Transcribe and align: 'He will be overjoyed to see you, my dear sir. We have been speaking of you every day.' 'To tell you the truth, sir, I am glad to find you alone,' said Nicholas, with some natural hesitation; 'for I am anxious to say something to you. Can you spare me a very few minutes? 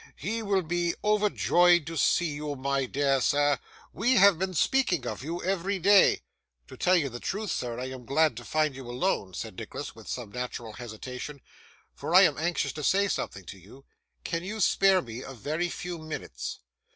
'He 0.15 0.41
will 0.41 0.63
be 0.63 0.95
overjoyed 1.03 1.85
to 1.85 1.95
see 1.95 2.31
you, 2.31 2.55
my 2.55 2.87
dear 2.87 3.21
sir. 3.21 3.59
We 3.93 4.15
have 4.15 4.39
been 4.39 4.55
speaking 4.55 5.05
of 5.05 5.21
you 5.23 5.43
every 5.43 5.77
day.' 5.77 6.23
'To 6.67 6.75
tell 6.77 6.95
you 6.95 7.07
the 7.07 7.19
truth, 7.19 7.51
sir, 7.51 7.79
I 7.79 7.89
am 7.89 8.07
glad 8.07 8.35
to 8.37 8.43
find 8.43 8.75
you 8.75 8.89
alone,' 8.89 9.35
said 9.35 9.59
Nicholas, 9.59 9.93
with 9.93 10.07
some 10.07 10.31
natural 10.31 10.73
hesitation; 10.73 11.39
'for 11.93 12.15
I 12.15 12.23
am 12.23 12.39
anxious 12.39 12.73
to 12.73 12.83
say 12.83 13.07
something 13.07 13.45
to 13.45 13.59
you. 13.59 13.85
Can 14.23 14.43
you 14.43 14.59
spare 14.59 15.03
me 15.03 15.21
a 15.21 15.33
very 15.35 15.69
few 15.69 15.99
minutes? 15.99 16.61